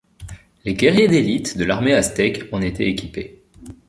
[0.65, 3.43] Les guerriers d'élite de l'armée aztèque en étaient équipés.